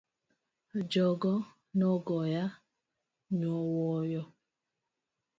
Jogo 0.91 1.33
no 1.77 1.89
goya 2.07 2.45
nyowuoyo. 3.37 4.23